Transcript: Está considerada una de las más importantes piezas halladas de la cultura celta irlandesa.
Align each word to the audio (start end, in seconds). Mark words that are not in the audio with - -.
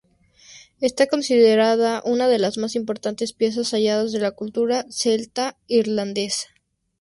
Está 0.79 1.05
considerada 1.05 2.01
una 2.03 2.27
de 2.27 2.39
las 2.39 2.57
más 2.57 2.73
importantes 2.75 3.33
piezas 3.33 3.69
halladas 3.75 4.11
de 4.11 4.17
la 4.19 4.31
cultura 4.31 4.83
celta 4.89 5.59
irlandesa. 5.67 6.47